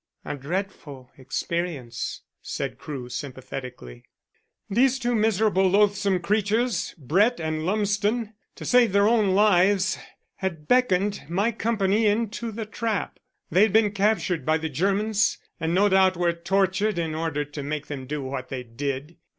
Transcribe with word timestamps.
"A 0.25 0.35
dreadful 0.35 1.11
experience," 1.15 2.23
said 2.41 2.79
Crewe 2.79 3.07
sympathetically. 3.09 4.05
"These 4.67 4.97
two 4.97 5.13
miserable 5.13 5.69
loathsome 5.69 6.21
creatures, 6.21 6.95
Brett 6.97 7.39
and 7.39 7.67
Lumsden, 7.67 8.33
to 8.55 8.65
save 8.65 8.93
their 8.93 9.07
own 9.07 9.35
lives, 9.35 9.99
had 10.37 10.67
beckoned 10.67 11.21
my 11.29 11.51
company 11.51 12.07
into 12.07 12.51
the 12.51 12.65
trap. 12.65 13.19
They 13.51 13.61
had 13.61 13.73
been 13.73 13.91
captured 13.91 14.43
by 14.43 14.57
the 14.57 14.69
Germans, 14.69 15.37
and 15.59 15.71
no 15.75 15.87
doubt 15.87 16.17
were 16.17 16.33
tortured 16.33 16.97
in 16.97 17.13
order 17.13 17.45
to 17.45 17.61
make 17.61 17.85
them 17.85 18.07
do 18.07 18.23
what 18.23 18.49
they 18.49 18.63
did. 18.63 19.17